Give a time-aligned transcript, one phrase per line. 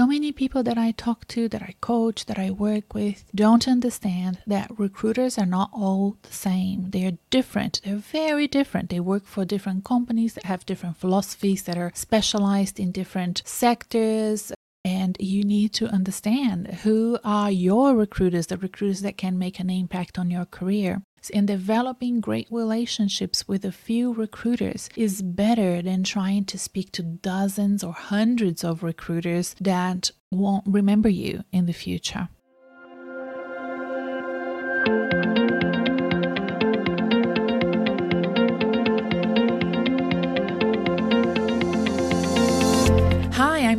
[0.00, 3.68] So many people that I talk to, that I coach, that I work with, don't
[3.68, 6.88] understand that recruiters are not all the same.
[6.88, 7.82] They are different.
[7.84, 8.88] They're very different.
[8.88, 14.52] They work for different companies that have different philosophies, that are specialized in different sectors,
[14.86, 19.68] and you need to understand who are your recruiters, the recruiters that can make an
[19.68, 21.02] impact on your career.
[21.34, 27.02] And developing great relationships with a few recruiters is better than trying to speak to
[27.02, 32.28] dozens or hundreds of recruiters that won't remember you in the future.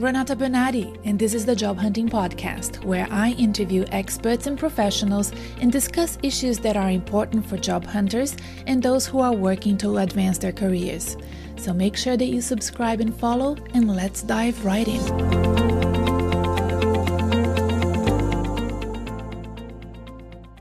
[0.01, 4.57] I'm Renata Bernardi, and this is the Job Hunting Podcast, where I interview experts and
[4.57, 9.77] professionals and discuss issues that are important for job hunters and those who are working
[9.77, 11.17] to advance their careers.
[11.55, 15.01] So make sure that you subscribe and follow, and let's dive right in.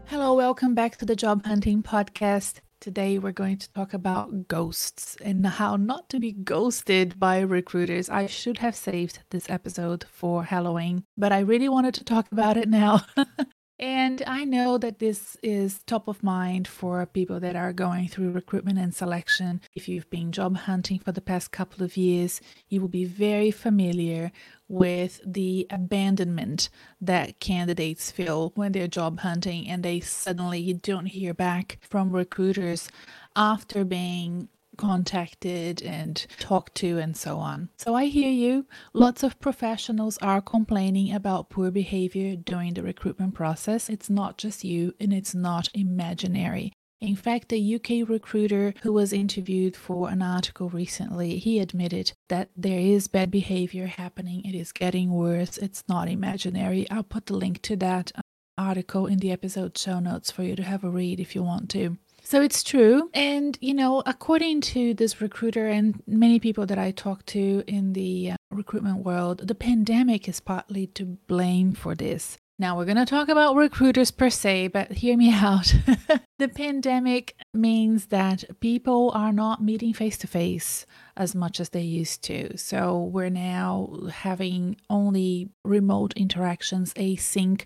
[0.04, 2.60] Hello, welcome back to the Job Hunting Podcast.
[2.80, 8.08] Today, we're going to talk about ghosts and how not to be ghosted by recruiters.
[8.08, 12.56] I should have saved this episode for Halloween, but I really wanted to talk about
[12.56, 13.04] it now.
[13.80, 18.32] And I know that this is top of mind for people that are going through
[18.32, 19.62] recruitment and selection.
[19.74, 23.50] If you've been job hunting for the past couple of years, you will be very
[23.50, 24.32] familiar
[24.70, 31.34] with the abandonment that candidates feel when they're job hunting and they suddenly don't hear
[31.34, 32.88] back from recruiters
[33.34, 37.68] after being contacted and talked to and so on.
[37.76, 38.64] So I hear you.
[38.94, 43.90] Lots of professionals are complaining about poor behavior during the recruitment process.
[43.90, 46.72] It's not just you and it's not imaginary.
[47.00, 52.50] In fact, a UK recruiter who was interviewed for an article recently, he admitted that
[52.54, 54.44] there is bad behavior happening.
[54.44, 55.56] It is getting worse.
[55.56, 56.88] It's not imaginary.
[56.90, 58.12] I'll put the link to that
[58.58, 61.70] article in the episode show notes for you to have a read if you want
[61.70, 61.96] to.
[62.22, 63.10] So it's true.
[63.14, 67.94] And, you know, according to this recruiter and many people that I talk to in
[67.94, 72.36] the uh, recruitment world, the pandemic is partly to blame for this.
[72.60, 75.74] Now, we're going to talk about recruiters per se, but hear me out.
[76.38, 80.84] the pandemic means that people are not meeting face to face
[81.16, 82.58] as much as they used to.
[82.58, 87.64] So, we're now having only remote interactions, async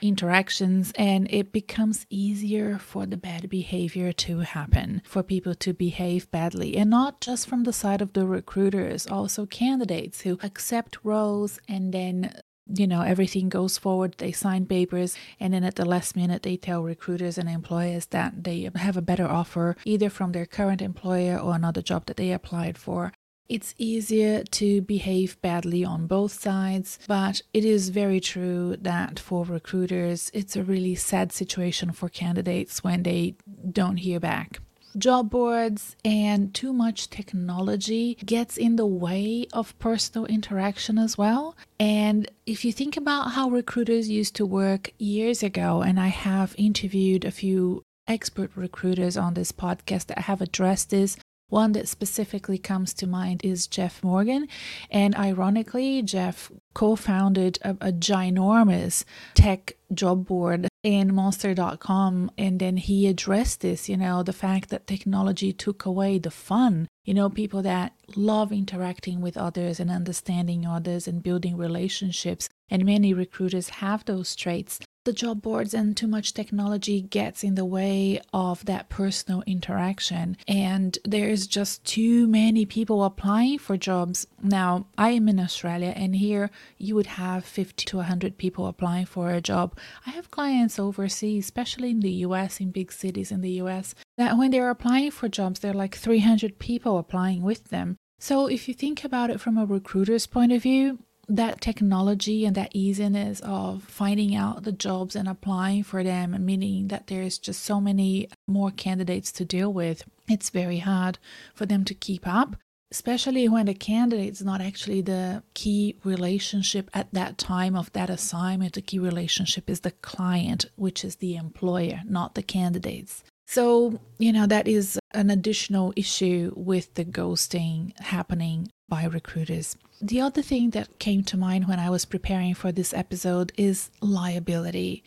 [0.00, 6.30] interactions, and it becomes easier for the bad behavior to happen, for people to behave
[6.30, 6.76] badly.
[6.76, 11.92] And not just from the side of the recruiters, also candidates who accept roles and
[11.92, 12.32] then
[12.68, 16.56] you know, everything goes forward, they sign papers, and then at the last minute, they
[16.56, 21.38] tell recruiters and employers that they have a better offer either from their current employer
[21.38, 23.12] or another job that they applied for.
[23.48, 29.44] It's easier to behave badly on both sides, but it is very true that for
[29.44, 33.36] recruiters, it's a really sad situation for candidates when they
[33.70, 34.58] don't hear back
[34.98, 41.56] job boards and too much technology gets in the way of personal interaction as well.
[41.78, 46.54] And if you think about how recruiters used to work years ago, and I have
[46.58, 51.16] interviewed a few expert recruiters on this podcast that have addressed this.
[51.48, 54.48] One that specifically comes to mind is Jeff Morgan.
[54.90, 62.76] And ironically, Jeff co founded a, a ginormous tech job board in monster.com and then
[62.76, 67.28] he addressed this you know the fact that technology took away the fun you know
[67.28, 72.48] people that love interacting with others and understanding others and building relationships.
[72.68, 77.54] And many recruiters have those traits the job boards and too much technology gets in
[77.54, 80.36] the way of that personal interaction.
[80.46, 84.26] And there's just too many people applying for jobs.
[84.42, 89.06] Now i am in australia and here you would have 50 to 100 people applying
[89.06, 89.78] for a job.
[90.06, 94.36] I have clients overseas especially in the us in big cities in the us that
[94.36, 97.96] when they're applying for jobs there are like 300 people applying with them.
[98.18, 102.54] So if you think about it from a recruiter's point of view that technology and
[102.54, 107.62] that easiness of finding out the jobs and applying for them, meaning that there's just
[107.62, 111.18] so many more candidates to deal with, it's very hard
[111.54, 112.56] for them to keep up.
[112.92, 118.08] Especially when the candidate is not actually the key relationship at that time of that
[118.08, 118.74] assignment.
[118.74, 123.24] The key relationship is the client, which is the employer, not the candidates.
[123.46, 129.76] So, you know, that is an additional issue with the ghosting happening by recruiters.
[130.00, 133.90] The other thing that came to mind when I was preparing for this episode is
[134.00, 135.04] liability,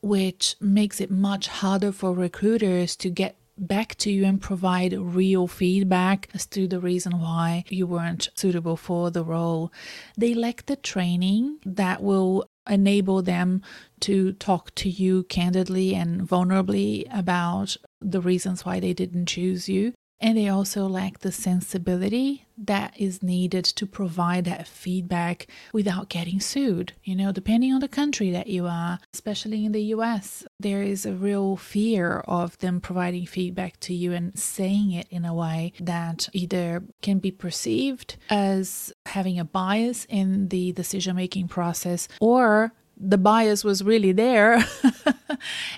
[0.00, 5.46] which makes it much harder for recruiters to get back to you and provide real
[5.46, 9.72] feedback as to the reason why you weren't suitable for the role.
[10.16, 13.62] They lack the training that will enable them
[14.00, 19.92] to talk to you candidly and vulnerably about the reasons why they didn't choose you.
[20.20, 26.40] And they also lack the sensibility that is needed to provide that feedback without getting
[26.40, 26.92] sued.
[27.02, 31.04] You know, depending on the country that you are, especially in the US, there is
[31.04, 35.72] a real fear of them providing feedback to you and saying it in a way
[35.80, 42.72] that either can be perceived as having a bias in the decision making process or
[42.96, 44.64] the bias was really there.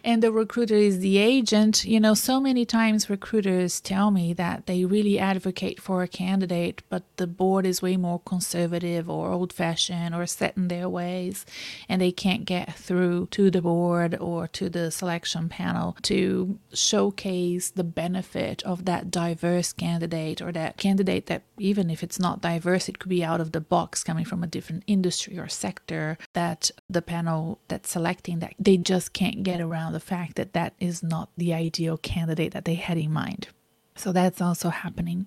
[0.04, 1.84] And the recruiter is the agent.
[1.84, 6.82] You know so many times recruiters tell me that they really advocate for a candidate
[6.88, 11.44] but the board is way more conservative or old fashioned or set in their ways
[11.88, 17.70] and they can't get through to the board or to the selection panel to showcase
[17.70, 22.88] the benefit of that diverse candidate or that candidate that even if it's not diverse
[22.88, 26.70] it could be out of the box coming from a different industry or sector that
[26.88, 31.02] the panel that's selecting that they just can't get around the fact that that is
[31.02, 33.48] not the ideal candidate that they had in mind.
[33.96, 35.26] So that's also happening.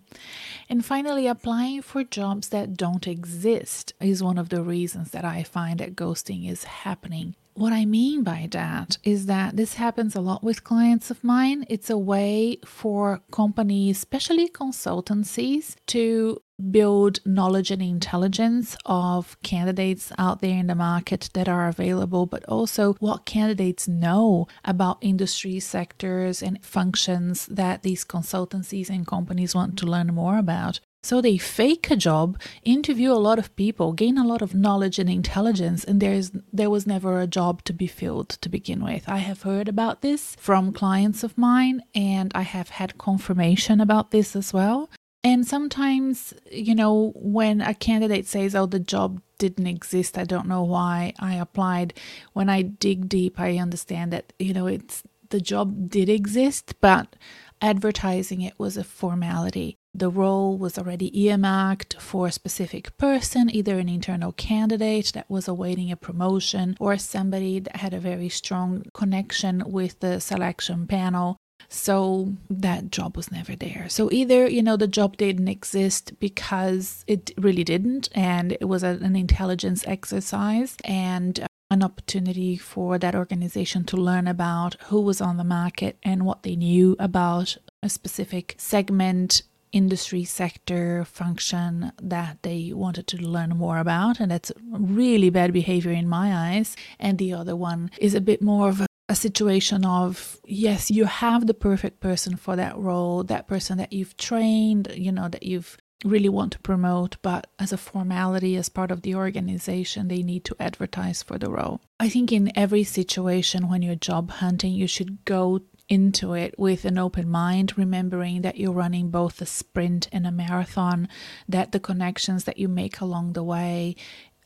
[0.69, 5.43] And finally, applying for jobs that don't exist is one of the reasons that I
[5.43, 7.35] find that ghosting is happening.
[7.55, 11.65] What I mean by that is that this happens a lot with clients of mine.
[11.67, 16.41] It's a way for companies, especially consultancies, to
[16.71, 22.43] build knowledge and intelligence of candidates out there in the market that are available, but
[22.45, 29.77] also what candidates know about industry sectors and functions that these consultancies and companies want
[29.77, 30.79] to learn more about.
[31.01, 34.99] So they fake a job, interview a lot of people, gain a lot of knowledge
[34.99, 39.07] and intelligence, and there's there was never a job to be filled to begin with.
[39.07, 44.11] I have heard about this from clients of mine, and I have had confirmation about
[44.11, 44.89] this as well.
[45.23, 50.47] And sometimes, you know, when a candidate says, oh, the job didn't exist, I don't
[50.47, 51.93] know why I applied,
[52.33, 57.15] when I dig deep, I understand that, you know, it's the job did exist, but
[57.61, 59.75] advertising it was a formality.
[59.93, 65.47] The role was already earmarked for a specific person, either an internal candidate that was
[65.47, 71.37] awaiting a promotion or somebody that had a very strong connection with the selection panel
[71.67, 73.87] so that job was never there.
[73.89, 78.83] So either, you know, the job didn't exist because it really didn't, and it was
[78.83, 85.21] an intelligence exercise and uh, an opportunity for that organization to learn about who was
[85.21, 92.41] on the market and what they knew about a specific segment industry sector function that
[92.41, 97.19] they wanted to learn more about and that's really bad behavior in my eyes and
[97.19, 101.53] the other one is a bit more of a situation of yes you have the
[101.53, 106.29] perfect person for that role that person that you've trained you know that you've really
[106.29, 110.55] want to promote but as a formality as part of the organization they need to
[110.59, 115.25] advertise for the role i think in every situation when you're job hunting you should
[115.25, 115.59] go
[115.89, 120.31] into it with an open mind, remembering that you're running both a sprint and a
[120.31, 121.09] marathon,
[121.47, 123.95] that the connections that you make along the way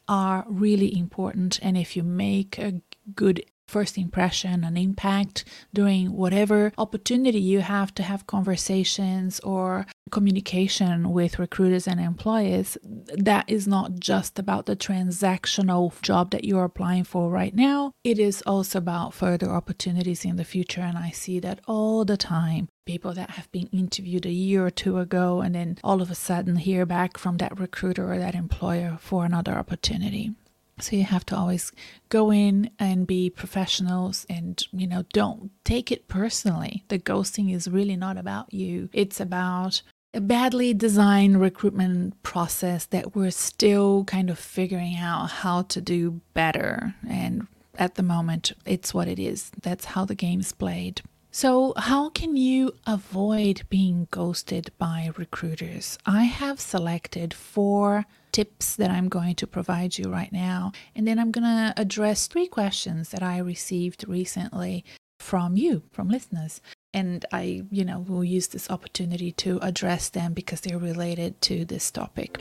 [0.07, 1.59] are really important.
[1.61, 2.81] And if you make a
[3.13, 11.09] good first impression and impact during whatever opportunity you have to have conversations or communication
[11.11, 17.03] with recruiters and employers, that is not just about the transactional job that you're applying
[17.03, 17.91] for right now.
[18.03, 20.81] It is also about further opportunities in the future.
[20.81, 22.69] And I see that all the time.
[22.85, 26.15] People that have been interviewed a year or two ago and then all of a
[26.15, 30.33] sudden hear back from that recruiter or that employer for another opportunity.
[30.79, 31.71] So you have to always
[32.09, 36.83] go in and be professionals and, you know, don't take it personally.
[36.87, 38.89] The ghosting is really not about you.
[38.91, 39.81] It's about
[40.13, 46.21] a badly designed recruitment process that we're still kind of figuring out how to do
[46.33, 46.95] better.
[47.07, 49.51] And at the moment, it's what it is.
[49.61, 51.01] That's how the game's played.
[51.31, 55.97] So, how can you avoid being ghosted by recruiters?
[56.05, 60.73] I have selected four tips that I'm going to provide you right now.
[60.95, 64.83] And then I'm going to address three questions that I received recently
[65.19, 66.59] from you, from listeners.
[66.93, 71.63] And I, you know, will use this opportunity to address them because they're related to
[71.63, 72.39] this topic.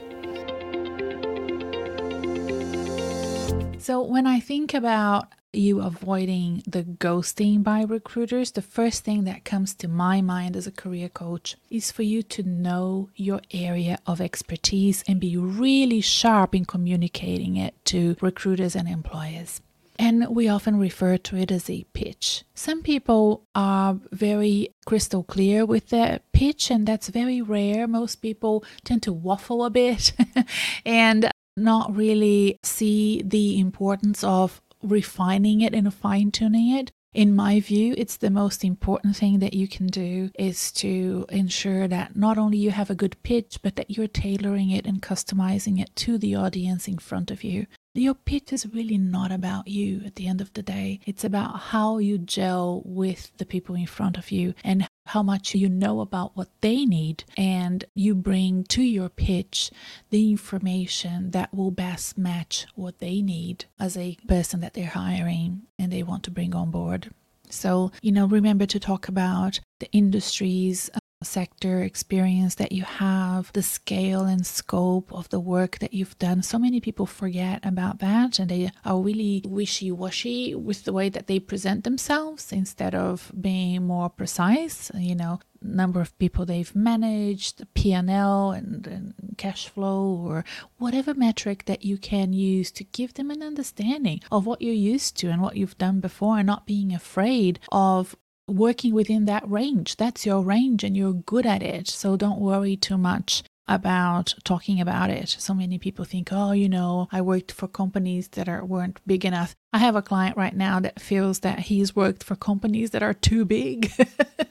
[3.79, 9.45] So, when I think about you avoiding the ghosting by recruiters, the first thing that
[9.45, 13.99] comes to my mind as a career coach is for you to know your area
[14.07, 19.61] of expertise and be really sharp in communicating it to recruiters and employers.
[19.99, 22.45] And we often refer to it as a pitch.
[22.55, 27.87] Some people are very crystal clear with their pitch, and that's very rare.
[27.87, 30.13] Most people tend to waffle a bit
[30.87, 36.91] and not really see the importance of refining it and fine tuning it.
[37.15, 41.87] In my view, it's the most important thing that you can do is to ensure
[41.87, 45.79] that not only you have a good pitch, but that you're tailoring it and customizing
[45.79, 47.67] it to the audience in front of you.
[47.95, 51.01] Your pitch is really not about you at the end of the day.
[51.05, 55.55] It's about how you gel with the people in front of you and how much
[55.55, 57.25] you know about what they need.
[57.37, 59.71] And you bring to your pitch
[60.11, 65.63] the information that will best match what they need as a person that they're hiring
[65.79, 67.11] and they want to bring on board.
[67.51, 70.91] So, you know, remember to talk about the industries
[71.25, 76.43] sector experience that you have, the scale and scope of the work that you've done.
[76.43, 81.09] So many people forget about that and they are really wishy washy with the way
[81.09, 84.91] that they present themselves instead of being more precise.
[84.95, 90.45] You know, number of people they've managed, P&L and, and cash flow or
[90.79, 95.17] whatever metric that you can use to give them an understanding of what you're used
[95.19, 98.17] to and what you've done before and not being afraid of
[98.49, 99.97] working within that range.
[99.97, 101.89] That's your range and you're good at it.
[101.89, 105.29] So don't worry too much about talking about it.
[105.29, 109.25] So many people think, oh, you know, I worked for companies that are, weren't big
[109.25, 109.55] enough.
[109.73, 113.15] I have a client right now that feels that he's worked for companies that are
[113.15, 113.93] too big.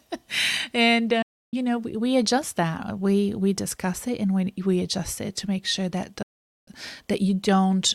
[0.73, 2.99] and uh, you know, we, we adjust that.
[2.99, 6.23] We we discuss it and we we adjust it to make sure that the,
[7.09, 7.93] that you don't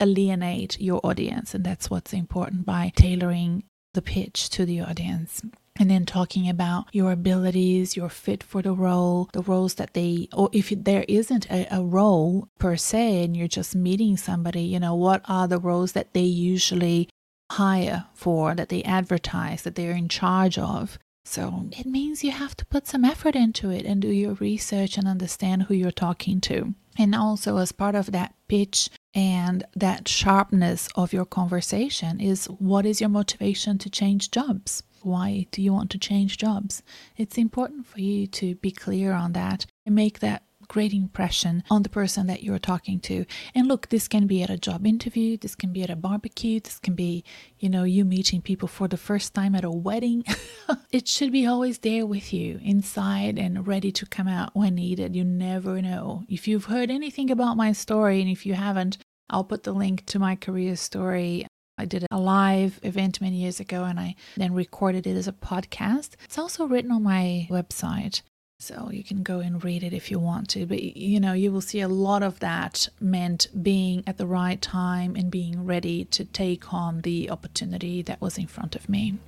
[0.00, 3.64] alienate your audience and that's what's important by tailoring
[3.96, 5.42] the pitch to the audience
[5.78, 10.28] and then talking about your abilities, your fit for the role, the roles that they,
[10.32, 14.78] or if there isn't a, a, role per se and you're just meeting somebody, you
[14.78, 17.08] know, what are the roles that they usually
[17.52, 20.98] hire for, that they advertise, that they're in charge of.
[21.26, 24.96] So it means you have to put some effort into it and do your research
[24.96, 26.74] and understand who you're talking to.
[26.96, 32.86] And also, as part of that pitch and that sharpness of your conversation, is what
[32.86, 34.84] is your motivation to change jobs?
[35.02, 36.82] Why do you want to change jobs?
[37.16, 41.82] It's important for you to be clear on that and make that great impression on
[41.82, 43.24] the person that you're talking to.
[43.54, 46.60] And look, this can be at a job interview, this can be at a barbecue,
[46.60, 47.24] this can be,
[47.58, 50.24] you know, you meeting people for the first time at a wedding.
[50.92, 55.16] it should be always there with you, inside and ready to come out when needed.
[55.16, 56.24] You never know.
[56.28, 60.06] If you've heard anything about my story, and if you haven't, I'll put the link
[60.06, 61.46] to my career story
[61.78, 65.32] I did a live event many years ago and I then recorded it as a
[65.32, 66.14] podcast.
[66.24, 68.22] It's also written on my website.
[68.58, 70.66] So you can go and read it if you want to.
[70.66, 74.60] But you know, you will see a lot of that meant being at the right
[74.60, 79.18] time and being ready to take on the opportunity that was in front of me.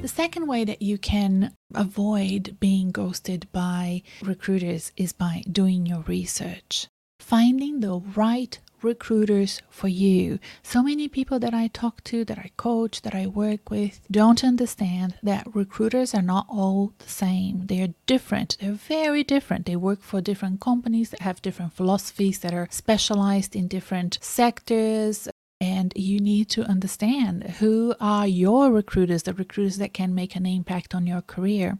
[0.00, 6.02] The second way that you can avoid being ghosted by recruiters is by doing your
[6.02, 6.86] research.
[7.18, 10.38] Finding the right recruiters for you.
[10.62, 14.44] So many people that I talk to, that I coach, that I work with don't
[14.44, 17.66] understand that recruiters are not all the same.
[17.66, 18.56] They're different.
[18.60, 19.66] They're very different.
[19.66, 25.28] They work for different companies that have different philosophies that are specialized in different sectors.
[25.60, 30.44] And you need to understand who are your recruiters, the recruiters that can make an
[30.44, 31.78] impact on your career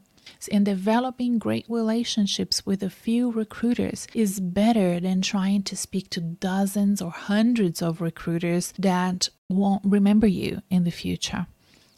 [0.48, 6.20] in developing great relationships with a few recruiters is better than trying to speak to
[6.20, 11.46] dozens or hundreds of recruiters that won't remember you in the future.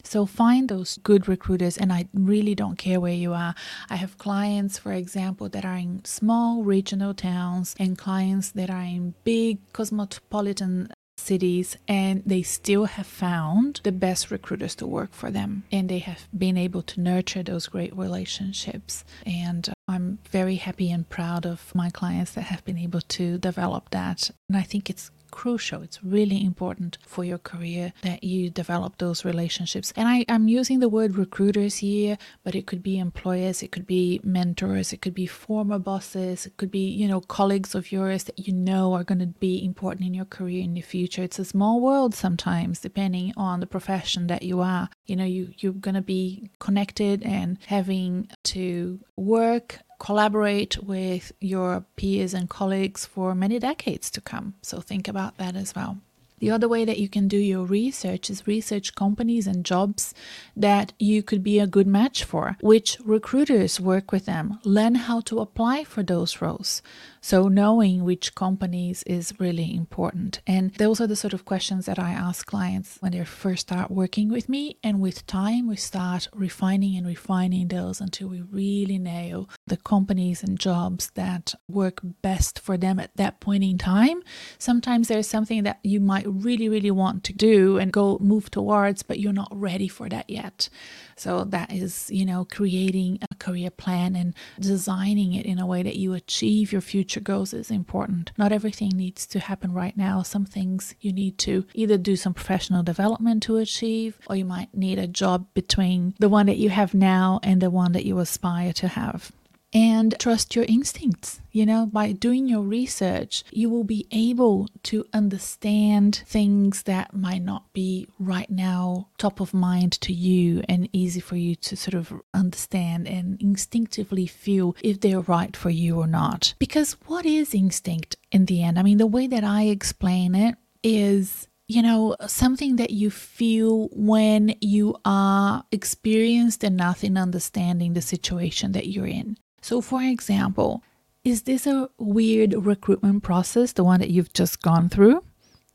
[0.04, 3.54] So find those good recruiters, and I really don't care where you are.
[3.90, 8.82] I have clients, for example, that are in small regional towns and clients that are
[8.82, 10.90] in big cosmopolitan
[11.28, 15.64] cities and they still have found the best recruiters to work for them.
[15.70, 19.04] And they have been able to nurture those great relationships.
[19.26, 23.38] And uh, I'm very happy and proud of my clients that have been able to
[23.38, 24.30] develop that.
[24.48, 25.82] And I think it's crucial.
[25.82, 29.92] It's really important for your career that you develop those relationships.
[29.94, 33.86] And I, I'm using the word recruiters here, but it could be employers, it could
[33.86, 38.24] be mentors, it could be former bosses, it could be, you know, colleagues of yours
[38.24, 41.22] that you know are going to be important in your career in the future.
[41.22, 44.88] It's a small world sometimes, depending on the profession that you are.
[45.06, 51.84] You know, you, you're going to be connected and having to work collaborate with your
[51.96, 54.54] peers and colleagues for many decades to come.
[54.62, 55.98] So think about that as well.
[56.40, 60.14] The other way that you can do your research is research companies and jobs
[60.56, 65.20] that you could be a good match for, which recruiters work with them, learn how
[65.22, 66.82] to apply for those roles.
[67.20, 70.40] So, knowing which companies is really important.
[70.46, 73.90] And those are the sort of questions that I ask clients when they first start
[73.90, 74.78] working with me.
[74.82, 80.42] And with time, we start refining and refining those until we really nail the companies
[80.42, 84.22] and jobs that work best for them at that point in time.
[84.58, 89.02] Sometimes there's something that you might really, really want to do and go move towards,
[89.02, 90.68] but you're not ready for that yet.
[91.16, 95.82] So, that is, you know, creating a career plan and designing it in a way
[95.82, 98.30] that you achieve your future goals is important.
[98.38, 100.22] Not everything needs to happen right now.
[100.22, 104.72] Some things you need to either do some professional development to achieve, or you might
[104.74, 108.18] need a job between the one that you have now and the one that you
[108.18, 109.32] aspire to have
[109.72, 111.40] and trust your instincts.
[111.52, 117.42] You know, by doing your research, you will be able to understand things that might
[117.42, 121.94] not be right now top of mind to you and easy for you to sort
[121.94, 126.54] of understand and instinctively feel if they're right for you or not.
[126.58, 128.78] Because what is instinct in the end?
[128.78, 133.88] I mean, the way that I explain it is you know, something that you feel
[133.92, 139.36] when you are experienced enough in understanding the situation that you're in.
[139.60, 140.82] So, for example,
[141.24, 145.22] is this a weird recruitment process, the one that you've just gone through?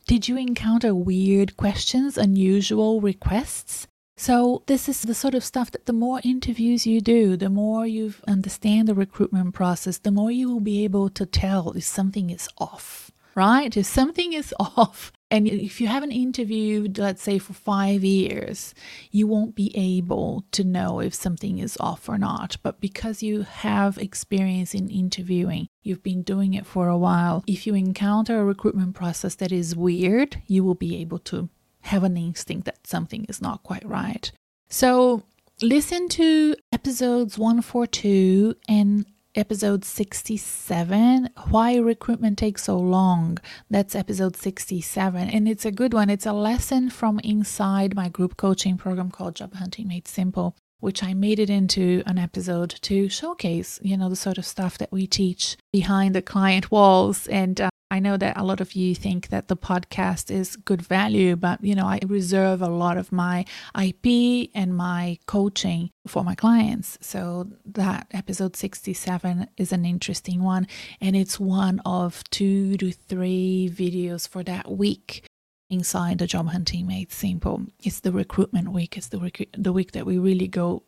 [0.08, 3.88] Did you encounter weird questions, unusual requests?
[4.18, 7.88] So, this is the sort of stuff that the more interviews you do, the more
[7.88, 12.30] you understand the recruitment process, the more you will be able to tell if something
[12.30, 13.76] is off, right?
[13.78, 18.76] If something is off, and if you haven't interviewed, let's say, for five years,
[19.10, 22.58] you won't be able to know if something is off or not.
[22.62, 27.66] But because you have experience in interviewing, you've been doing it for a while, if
[27.66, 31.50] you encounter a recruitment process that is weird, you will be able to
[31.82, 34.32] have an instinct that something is not quite right.
[34.70, 35.24] So,
[35.62, 43.38] listen to episodes 142 and episode 67 why recruitment takes so long
[43.70, 48.38] that's episode 67 and it's a good one it's a lesson from inside my group
[48.38, 53.08] coaching program called job hunting made simple which I made it into an episode to
[53.08, 57.26] showcase, you know, the sort of stuff that we teach behind the client walls.
[57.28, 60.82] And uh, I know that a lot of you think that the podcast is good
[60.82, 63.46] value, but you know, I reserve a lot of my
[63.80, 66.98] IP and my coaching for my clients.
[67.02, 70.66] So that episode 67 is an interesting one
[71.02, 75.28] and it's one of 2 to 3 videos for that week
[75.70, 77.62] inside the job hunting made simple.
[77.84, 78.98] It's the recruitment week.
[78.98, 80.82] It's the rec- the week that we really go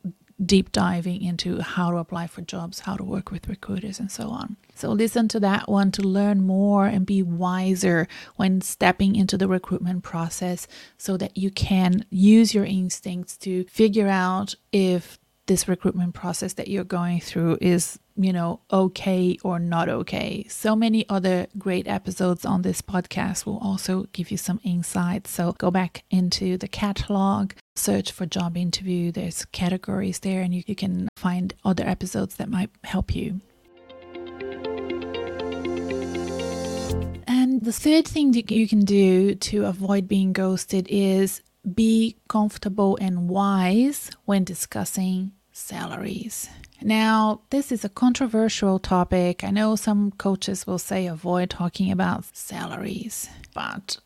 [0.44, 4.28] deep diving into how to apply for jobs, how to work with recruiters, and so
[4.28, 4.56] on.
[4.74, 9.48] So, listen to that one to learn more and be wiser when stepping into the
[9.48, 10.66] recruitment process
[10.98, 16.68] so that you can use your instincts to figure out if this recruitment process that
[16.68, 20.46] you're going through is, you know, okay or not okay.
[20.48, 25.26] So many other great episodes on this podcast will also give you some insight.
[25.26, 29.12] So go back into the catalog, search for job interview.
[29.12, 33.40] There's categories there, and you, you can find other episodes that might help you.
[37.28, 41.42] And the third thing that you can do to avoid being ghosted is
[41.74, 46.48] be comfortable and wise when discussing salaries.
[46.86, 49.42] Now, this is a controversial topic.
[49.42, 53.98] I know some coaches will say avoid talking about salaries, but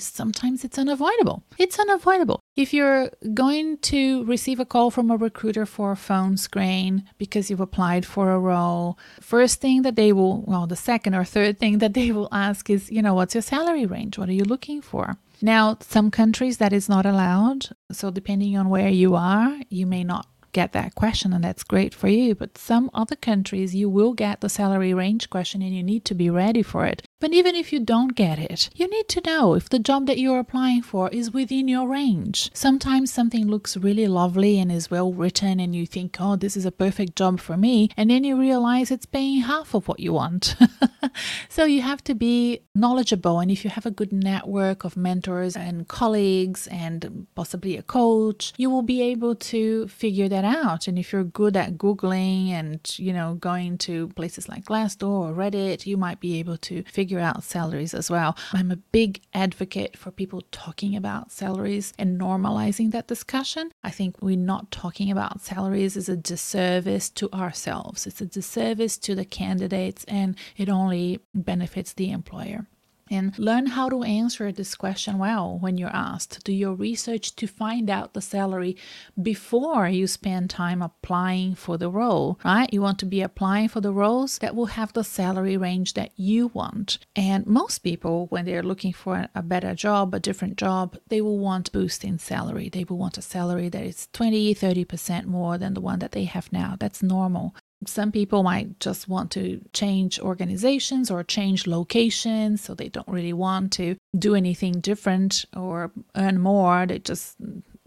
[0.00, 1.44] sometimes it's unavoidable.
[1.56, 2.40] It's unavoidable.
[2.54, 7.48] If you're going to receive a call from a recruiter for a phone screen because
[7.48, 11.58] you've applied for a role, first thing that they will, well, the second or third
[11.58, 14.18] thing that they will ask is, you know, what's your salary range?
[14.18, 15.16] What are you looking for?
[15.40, 17.68] Now, some countries that is not allowed.
[17.92, 21.94] So, depending on where you are, you may not get that question, and that's great
[21.94, 22.34] for you.
[22.34, 26.14] But some other countries, you will get the salary range question, and you need to
[26.14, 27.02] be ready for it.
[27.18, 30.18] But even if you don't get it, you need to know if the job that
[30.18, 32.50] you're applying for is within your range.
[32.52, 36.66] Sometimes something looks really lovely and is well written, and you think, oh, this is
[36.66, 37.88] a perfect job for me.
[37.96, 40.56] And then you realize it's paying half of what you want.
[41.48, 43.40] so you have to be knowledgeable.
[43.40, 48.52] And if you have a good network of mentors and colleagues and possibly a coach,
[48.58, 50.86] you will be able to figure that out.
[50.86, 55.32] And if you're good at Googling and, you know, going to places like Glassdoor or
[55.32, 58.36] Reddit, you might be able to figure figure out salaries as well.
[58.52, 63.70] I'm a big advocate for people talking about salaries and normalizing that discussion.
[63.84, 68.08] I think we're not talking about salaries is a disservice to ourselves.
[68.08, 72.66] It's a disservice to the candidates and it only benefits the employer.
[73.10, 76.44] And learn how to answer this question well when you're asked.
[76.44, 78.76] Do your research to find out the salary
[79.20, 82.72] before you spend time applying for the role, right?
[82.72, 86.12] You want to be applying for the roles that will have the salary range that
[86.16, 86.98] you want.
[87.14, 91.38] And most people, when they're looking for a better job, a different job, they will
[91.38, 92.68] want boost in salary.
[92.68, 96.24] They will want a salary that is 20, 30% more than the one that they
[96.24, 96.76] have now.
[96.78, 97.54] That's normal.
[97.86, 103.34] Some people might just want to change organizations or change locations, so they don't really
[103.34, 106.86] want to do anything different or earn more.
[106.86, 107.36] They just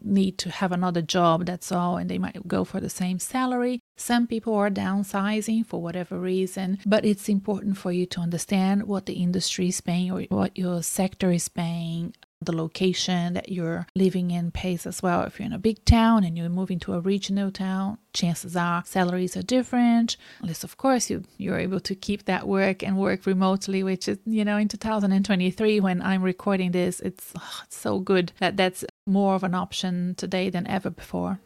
[0.01, 3.79] need to have another job, that's all, and they might go for the same salary.
[3.97, 9.07] Some people are downsizing for whatever reason, but it's important for you to understand what
[9.07, 14.31] the industry is paying or what your sector is paying the location that you're living
[14.31, 15.23] in pays as well.
[15.23, 18.83] If you're in a big town and you're moving to a regional town, chances are
[18.85, 20.15] salaries are different.
[20.41, 24.19] Unless, of course, you, you're able to keep that work and work remotely, which is,
[24.25, 28.85] you know, in 2023, when I'm recording this, it's, oh, it's so good that that's
[29.05, 31.41] more of an option today than ever before.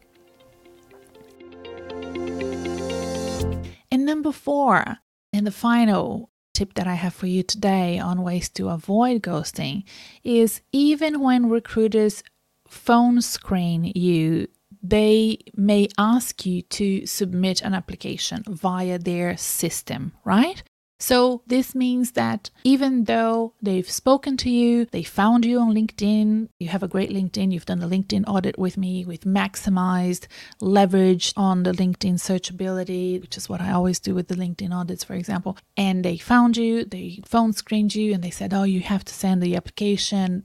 [3.90, 4.98] And number four,
[5.32, 9.84] and the final tip that I have for you today on ways to avoid ghosting
[10.22, 12.22] is even when recruiters
[12.68, 14.48] phone screen you,
[14.82, 20.62] they may ask you to submit an application via their system, right?
[21.00, 26.48] So, this means that even though they've spoken to you, they found you on LinkedIn,
[26.60, 30.28] you have a great LinkedIn, you've done the LinkedIn audit with me, with maximized
[30.60, 35.04] leverage on the LinkedIn searchability, which is what I always do with the LinkedIn audits,
[35.04, 35.58] for example.
[35.76, 39.14] And they found you, they phone screened you, and they said, Oh, you have to
[39.14, 40.44] send the application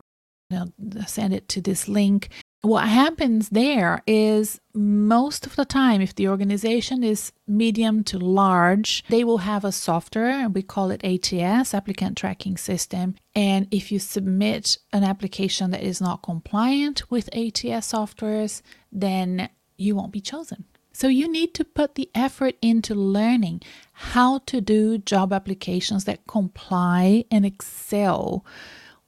[0.49, 2.29] you know, send it to this link
[2.62, 9.04] what happens there is most of the time, if the organization is medium to large,
[9.10, 13.15] they will have a software, we call it ATS, applicant tracking system.
[13.34, 19.95] And if you submit an application that is not compliant with ATS softwares, then you
[19.95, 20.65] won't be chosen.
[20.91, 23.62] So you need to put the effort into learning
[23.93, 28.43] how to do job applications that comply and excel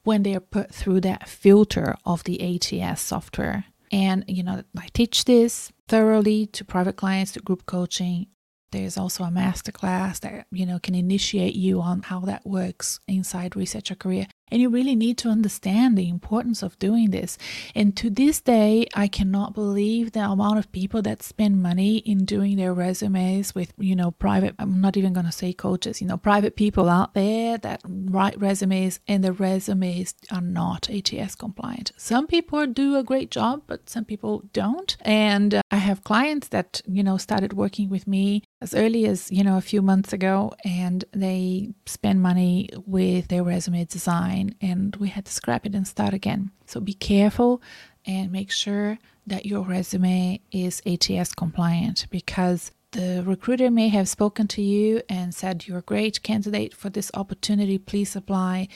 [0.04, 3.64] when they are put through that filter of the ATS software.
[3.90, 8.26] And, you know, I teach this thoroughly to private clients, to group coaching.
[8.72, 13.54] There's also a masterclass that, you know, can initiate you on how that works inside
[13.54, 14.26] Reset Your Career.
[14.52, 17.38] And you really need to understand the importance of doing this.
[17.74, 22.26] And to this day, I cannot believe the amount of people that spend money in
[22.26, 26.06] doing their resumes with, you know, private, I'm not even going to say coaches, you
[26.06, 31.92] know, private people out there that write resumes and the resumes are not ATS compliant.
[31.96, 34.98] Some people do a great job, but some people don't.
[35.00, 39.30] And uh, I have clients that, you know, started working with me as early as,
[39.32, 44.94] you know, a few months ago and they spend money with their resume design and
[44.96, 46.52] we had to scrap it and start again.
[46.66, 47.60] So be careful
[48.06, 54.46] and make sure that your resume is ATS compliant because the recruiter may have spoken
[54.48, 58.68] to you and said you're a great candidate for this opportunity, please apply,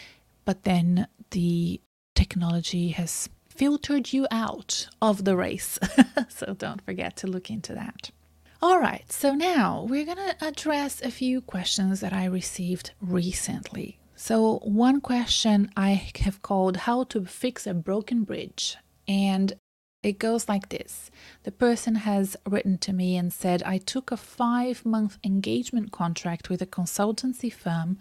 [0.44, 1.80] but then the
[2.16, 5.78] technology has filtered you out of the race.
[6.28, 8.10] so don't forget to look into that.
[8.62, 13.98] All right, so now we're going to address a few questions that I received recently.
[14.14, 18.78] So, one question I have called How to Fix a Broken Bridge.
[19.06, 19.52] And
[20.02, 21.10] it goes like this
[21.42, 26.48] The person has written to me and said, I took a five month engagement contract
[26.48, 27.98] with a consultancy firm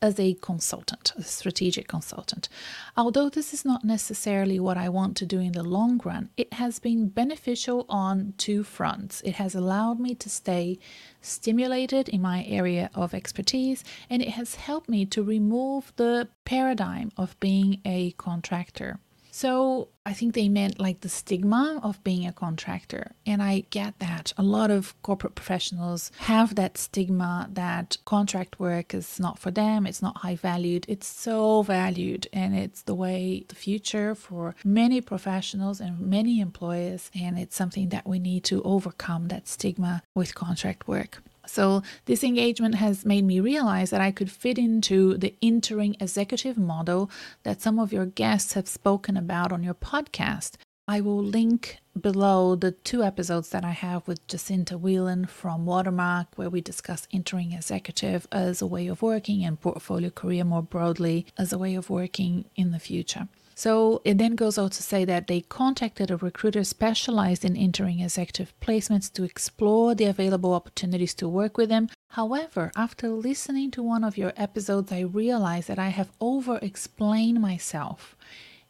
[0.00, 2.48] as a consultant, a strategic consultant.
[2.96, 6.52] Although this is not necessarily what I want to do in the long run, it
[6.54, 9.20] has been beneficial on two fronts.
[9.22, 10.78] It has allowed me to stay
[11.20, 17.10] stimulated in my area of expertise, and it has helped me to remove the paradigm
[17.16, 18.98] of being a contractor.
[19.38, 23.12] So I think they meant like the stigma of being a contractor.
[23.24, 24.32] And I get that.
[24.36, 29.86] A lot of corporate professionals have that stigma that contract work is not for them,
[29.86, 30.86] it's not high valued.
[30.88, 37.08] It's so valued, and it's the way the future for many professionals and many employers.
[37.14, 41.22] And it's something that we need to overcome that stigma with contract work.
[41.48, 46.58] So, this engagement has made me realize that I could fit into the interim executive
[46.58, 47.10] model
[47.42, 50.56] that some of your guests have spoken about on your podcast.
[50.86, 56.28] I will link below the two episodes that I have with Jacinta Whelan from Watermark,
[56.36, 61.26] where we discuss interim executive as a way of working and portfolio career more broadly
[61.36, 63.28] as a way of working in the future.
[63.64, 67.98] So it then goes on to say that they contacted a recruiter specialized in interim
[67.98, 73.82] executive placements to explore the available opportunities to work with them However, after listening to
[73.82, 78.16] one of your episodes, I realized that I have over explained myself.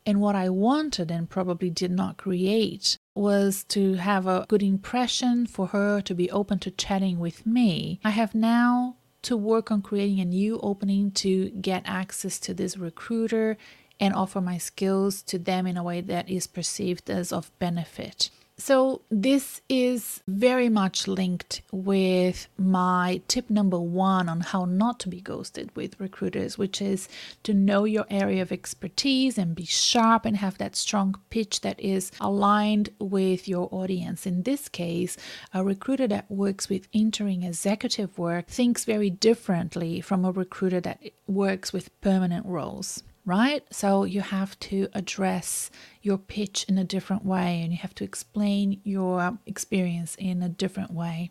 [0.05, 5.47] And what I wanted and probably did not create was to have a good impression
[5.47, 8.01] for her to be open to chatting with me.
[8.05, 12.77] I have now to work on creating a new opening to get access to this
[12.77, 13.57] recruiter
[14.01, 18.31] and offer my skills to them in a way that is perceived as of benefit.
[18.61, 25.09] So, this is very much linked with my tip number one on how not to
[25.09, 27.09] be ghosted with recruiters, which is
[27.45, 31.79] to know your area of expertise and be sharp and have that strong pitch that
[31.79, 34.27] is aligned with your audience.
[34.27, 35.17] In this case,
[35.55, 40.99] a recruiter that works with interim executive work thinks very differently from a recruiter that
[41.29, 43.63] works with permanent roles right?
[43.71, 45.71] So you have to address
[46.03, 50.49] your pitch in a different way and you have to explain your experience in a
[50.49, 51.31] different way.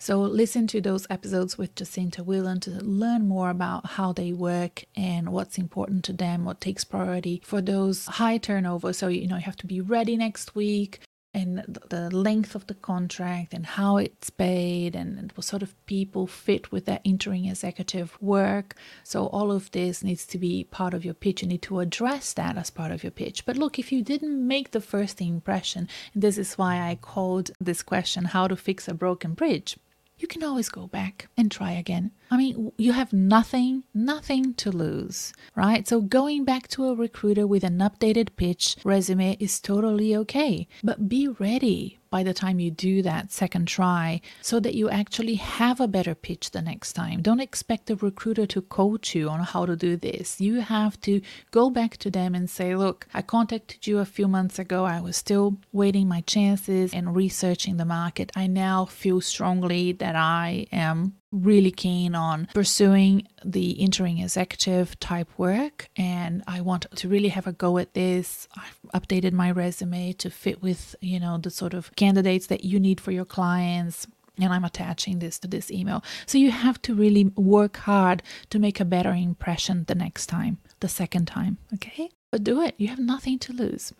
[0.00, 4.84] So listen to those episodes with Jacinta Whelan to learn more about how they work
[4.94, 8.92] and what's important to them, what takes priority for those high turnover.
[8.92, 11.00] So you know you have to be ready next week
[11.34, 16.26] and the length of the contract and how it's paid and what sort of people
[16.26, 18.74] fit with that interim executive work.
[19.04, 21.42] So all of this needs to be part of your pitch.
[21.42, 23.44] You need to address that as part of your pitch.
[23.44, 27.82] But look, if you didn't make the first impression, this is why I called this
[27.82, 29.76] question how to fix a broken bridge
[30.18, 32.10] you can always go back and try again.
[32.30, 35.86] I mean, you have nothing, nothing to lose, right?
[35.86, 40.68] So going back to a recruiter with an updated pitch resume is totally okay.
[40.82, 45.34] But be ready by the time you do that second try so that you actually
[45.34, 47.22] have a better pitch the next time.
[47.22, 50.40] Don't expect the recruiter to coach you on how to do this.
[50.40, 54.28] You have to go back to them and say, Look, I contacted you a few
[54.28, 54.84] months ago.
[54.84, 58.30] I was still waiting my chances and researching the market.
[58.34, 65.28] I now feel strongly that I am really keen on pursuing the interim executive type
[65.36, 68.48] work and I want to really have a go at this.
[68.56, 72.80] I've updated my resume to fit with, you know, the sort of candidates that you
[72.80, 74.06] need for your clients
[74.40, 76.02] and I'm attaching this to this email.
[76.26, 80.58] So you have to really work hard to make a better impression the next time,
[80.80, 82.10] the second time, okay?
[82.30, 82.74] But do it.
[82.78, 83.92] You have nothing to lose.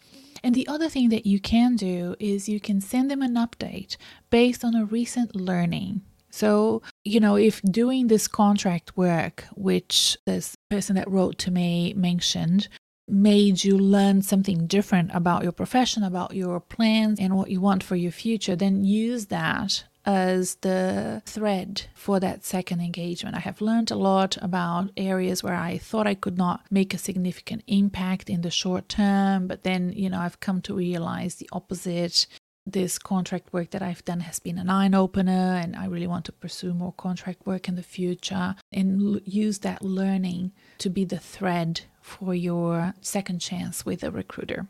[0.42, 3.96] And the other thing that you can do is you can send them an update
[4.30, 10.56] based on a recent learning so, you know, if doing this contract work, which this
[10.70, 12.68] person that wrote to me mentioned,
[13.08, 17.82] made you learn something different about your profession, about your plans, and what you want
[17.82, 23.36] for your future, then use that as the thread for that second engagement.
[23.36, 26.98] I have learned a lot about areas where I thought I could not make a
[26.98, 31.48] significant impact in the short term, but then, you know, I've come to realize the
[31.52, 32.26] opposite
[32.72, 36.24] this contract work that I've done has been an eye opener, and I really want
[36.26, 41.04] to pursue more contract work in the future and l- use that learning to be
[41.04, 44.66] the thread for your second chance with a recruiter.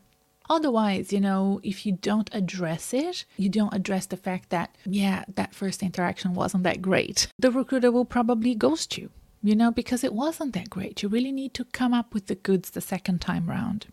[0.49, 5.23] Otherwise, you know, if you don't address it, you don't address the fact that, yeah,
[5.35, 9.11] that first interaction wasn't that great, the recruiter will probably ghost you,
[9.43, 11.03] you know, because it wasn't that great.
[11.03, 13.85] You really need to come up with the goods the second time round.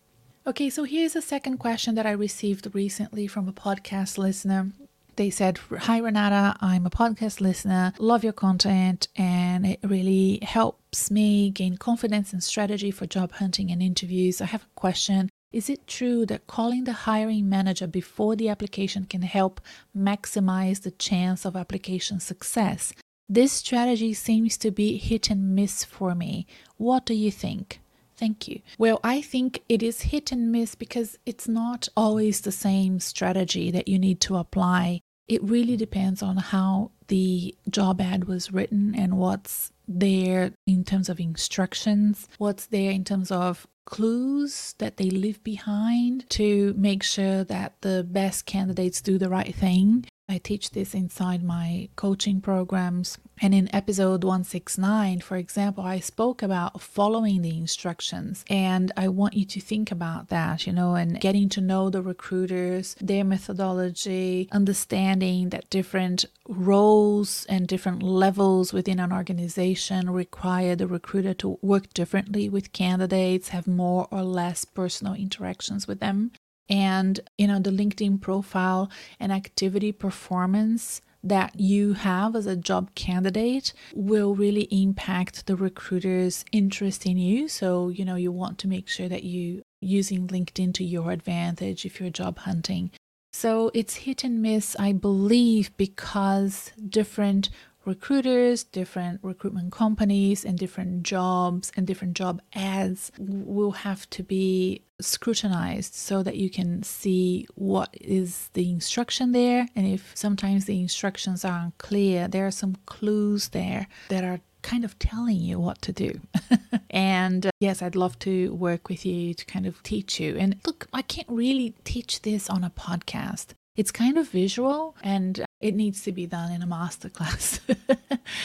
[0.47, 4.71] Okay, so here's a second question that I received recently from a podcast listener.
[5.17, 11.11] They said, Hi Renata, I'm a podcast listener, love your content, and it really helps
[11.11, 14.39] me gain confidence and strategy for job hunting and interviews.
[14.39, 15.29] I have a question.
[15.51, 19.59] Is it true that calling the hiring manager before the application can help
[19.93, 22.93] maximize the chance of application success?
[23.27, 26.47] This strategy seems to be hit and miss for me.
[26.77, 27.81] What do you think?
[28.17, 28.61] Thank you.
[28.77, 33.69] Well, I think it is hit and miss because it's not always the same strategy
[33.71, 35.01] that you need to apply.
[35.27, 41.09] It really depends on how the job ad was written and what's there in terms
[41.09, 47.43] of instructions, what's there in terms of clues that they leave behind to make sure
[47.45, 50.05] that the best candidates do the right thing.
[50.29, 53.17] I teach this inside my coaching programs.
[53.41, 58.43] And in episode 169, for example, I spoke about following the instructions.
[58.49, 62.01] And I want you to think about that, you know, and getting to know the
[62.01, 70.87] recruiters, their methodology, understanding that different roles and different levels within an organization require the
[70.87, 76.31] recruiter to work differently with candidates, have more or less personal interactions with them
[76.69, 82.93] and you know the linkedin profile and activity performance that you have as a job
[82.95, 87.47] candidate will really impact the recruiter's interest in you.
[87.47, 91.85] So you know you want to make sure that you using linkedin to your advantage
[91.85, 92.91] if you're job hunting.
[93.33, 97.49] So it's hit and miss i believe because different
[97.87, 104.81] recruiters, different recruitment companies, and different jobs and different job ads will have to be
[104.99, 109.67] scrutinized so that you can see what is the instruction there.
[109.75, 114.83] And if sometimes the instructions are unclear, there are some clues there that are kind
[114.83, 116.19] of telling you what to do.
[116.89, 120.35] and uh, yes, I'd love to work with you to kind of teach you.
[120.35, 123.53] And look, I can't really teach this on a podcast.
[123.77, 127.59] It's kind of visual and it needs to be done in a masterclass.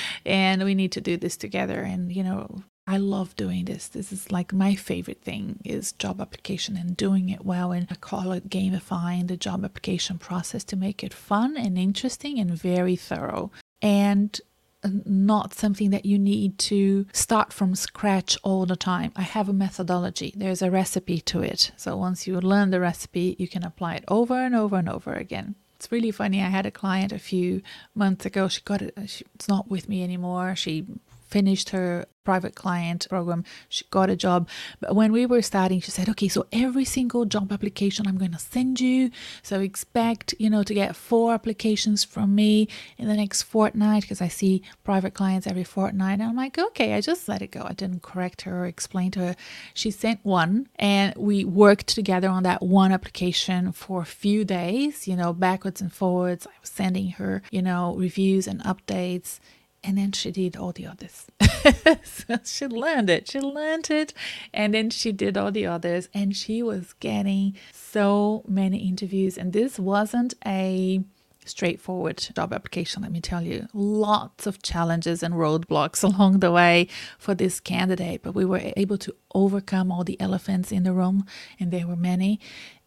[0.27, 1.81] and we need to do this together.
[1.81, 3.87] And, you know, I love doing this.
[3.89, 7.71] This is like my favorite thing is job application and doing it well.
[7.71, 12.39] And I call it gamifying the job application process to make it fun and interesting
[12.39, 13.53] and very thorough.
[13.83, 14.41] And
[14.83, 19.13] uh, not something that you need to start from scratch all the time.
[19.15, 21.71] I have a methodology, there's a recipe to it.
[21.77, 25.13] So once you learn the recipe, you can apply it over and over and over
[25.13, 25.55] again.
[25.83, 26.41] It's really funny.
[26.41, 27.61] I had a client a few
[27.93, 28.47] months ago.
[28.47, 30.55] She got it, it's not with me anymore.
[30.55, 30.87] She
[31.33, 33.43] finished her private client program.
[33.69, 34.49] She got a job.
[34.81, 38.33] But when we were starting, she said, okay, so every single job application I'm going
[38.33, 39.11] to send you.
[39.43, 42.69] So expect, you know, to get four applications from me
[42.99, 46.21] in the next fortnight because I see private clients every fortnight.
[46.21, 47.65] And I'm like, okay, I just let it go.
[47.65, 49.37] I didn't correct her or explain to her.
[49.75, 55.09] She sent one and we worked together on that one application for a few days,
[55.09, 56.47] you know, backwards and forwards.
[56.47, 59.41] I was sending her, you know, reviews and updates
[59.85, 61.27] and then she did all the others.
[62.05, 63.29] so she learned it.
[63.31, 64.15] She learned it.
[64.55, 66.09] And then she did all the others.
[66.15, 69.37] And she was getting so many interviews.
[69.37, 71.03] And this wasn't a
[71.45, 73.67] straightforward job application, let me tell you.
[73.73, 76.87] Lots of challenges and roadblocks along the way
[77.19, 78.23] for this candidate.
[78.23, 81.27] But we were able to overcome all the elephants in the room.
[81.59, 82.39] And there were many.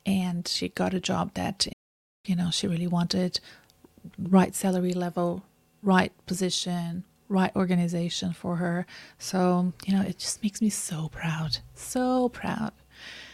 [0.05, 1.67] And she got a job that,
[2.25, 3.41] you know, she really wanted
[4.17, 5.43] right salary level
[5.86, 8.86] right position, right organization for her.
[9.17, 11.60] So, you know, it just makes me so proud.
[11.74, 12.74] So proud.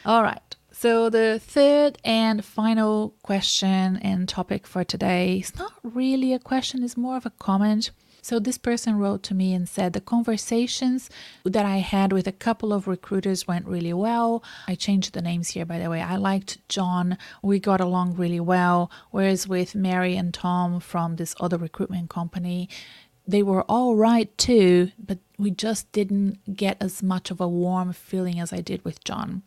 [0.06, 0.56] All right.
[0.72, 6.84] So, the third and final question and topic for today is not really a question,
[6.84, 7.92] it's more of a comment.
[8.22, 11.10] So this person wrote to me and said the conversations
[11.44, 14.44] that I had with a couple of recruiters went really well.
[14.68, 16.02] I changed the names here, by the way.
[16.02, 17.18] I liked John.
[17.42, 18.92] We got along really well.
[19.10, 22.70] Whereas with Mary and Tom from this other recruitment company,
[23.28, 27.92] they were all right too, but we just didn't get as much of a warm
[27.94, 29.42] feeling as I did with John.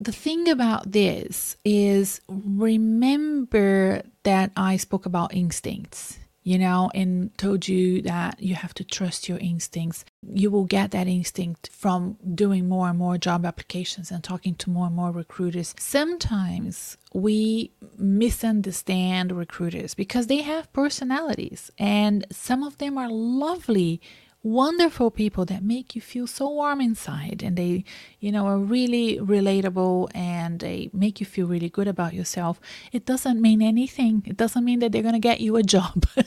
[0.00, 7.66] The thing about this is remember that I spoke about instincts you know, and told
[7.66, 10.04] you that you have to trust your instincts.
[10.22, 14.70] You will get that instinct from doing more and more job applications and talking to
[14.70, 15.74] more and more recruiters.
[15.78, 24.02] Sometimes we misunderstand recruiters because they have personalities, and some of them are lovely
[24.44, 27.82] wonderful people that make you feel so warm inside and they
[28.20, 32.60] you know are really relatable and they make you feel really good about yourself.
[32.92, 34.22] It doesn't mean anything.
[34.26, 36.06] It doesn't mean that they're going to get you a job.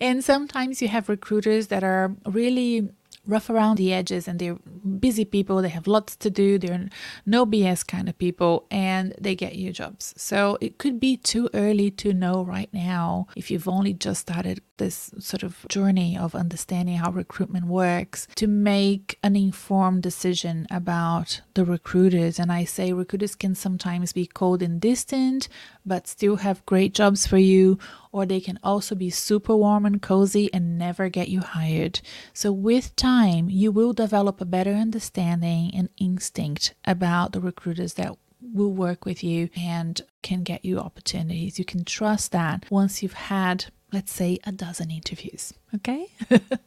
[0.00, 2.88] And sometimes you have recruiters that are really
[3.26, 4.56] rough around the edges and they're
[4.98, 5.60] busy people.
[5.60, 6.58] They have lots to do.
[6.58, 6.88] They're
[7.26, 10.14] no bs kind of people and they get you jobs.
[10.16, 14.62] So it could be too early to know right now if you've only just started
[14.78, 21.40] this sort of journey of understanding how recruitment works to make an informed decision about
[21.54, 22.38] the recruiters.
[22.38, 25.48] And I say recruiters can sometimes be cold and distant,
[25.84, 27.78] but still have great jobs for you,
[28.12, 32.00] or they can also be super warm and cozy and never get you hired.
[32.32, 38.16] So, with time, you will develop a better understanding and instinct about the recruiters that
[38.40, 41.58] will work with you and can get you opportunities.
[41.58, 45.54] You can trust that once you've had let's say, a dozen interviews.
[45.74, 46.06] Okay?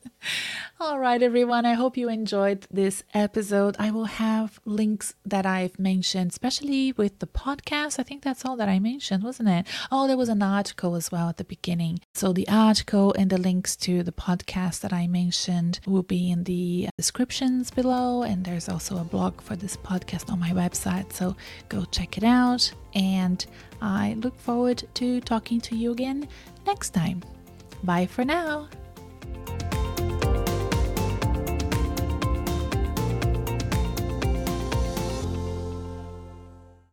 [0.79, 1.65] All right, everyone.
[1.65, 3.75] I hope you enjoyed this episode.
[3.79, 7.99] I will have links that I've mentioned, especially with the podcast.
[7.99, 9.67] I think that's all that I mentioned, wasn't it?
[9.91, 11.99] Oh, there was an article as well at the beginning.
[12.13, 16.43] So the article and the links to the podcast that I mentioned will be in
[16.43, 18.23] the descriptions below.
[18.23, 21.13] And there's also a blog for this podcast on my website.
[21.13, 21.35] So
[21.69, 22.71] go check it out.
[22.93, 23.45] And
[23.81, 26.27] I look forward to talking to you again
[26.65, 27.23] next time.
[27.83, 28.67] Bye for now.